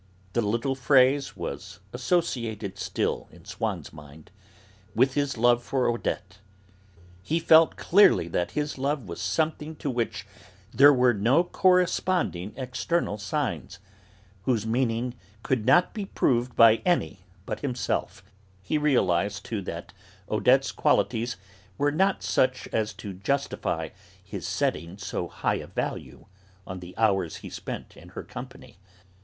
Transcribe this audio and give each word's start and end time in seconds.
The 0.33 0.41
little 0.41 0.73
phrase 0.73 1.37
was 1.37 1.79
associated 1.93 2.79
still, 2.79 3.27
in 3.29 3.45
Swann's 3.45 3.93
mind, 3.93 4.31
with 4.95 5.13
his 5.13 5.37
love 5.37 5.61
for 5.61 5.87
Odette. 5.87 6.39
He 7.21 7.37
felt 7.39 7.75
clearly 7.75 8.27
that 8.29 8.55
this 8.55 8.79
love 8.79 9.07
was 9.07 9.21
something 9.21 9.75
to 9.75 9.91
which 9.91 10.25
there 10.73 10.91
were 10.91 11.13
no 11.13 11.43
corresponding 11.43 12.51
external 12.57 13.19
signs, 13.19 13.77
whose 14.45 14.65
meaning 14.65 15.13
could 15.43 15.67
not 15.67 15.93
be 15.93 16.05
proved 16.07 16.55
by 16.55 16.77
any 16.77 17.19
but 17.45 17.59
himself; 17.59 18.23
he 18.63 18.79
realised, 18.79 19.45
too, 19.45 19.61
that 19.61 19.93
Odette's 20.27 20.71
qualities 20.71 21.37
were 21.77 21.91
not 21.91 22.23
such 22.23 22.67
as 22.73 22.91
to 22.93 23.13
justify 23.13 23.89
his 24.23 24.47
setting 24.47 24.97
so 24.97 25.27
high 25.27 25.57
a 25.59 25.67
value 25.67 26.25
on 26.65 26.79
the 26.79 26.97
hours 26.97 27.35
he 27.45 27.51
spent 27.51 27.95
in 27.95 28.09
her 28.09 28.23
company. 28.23 28.79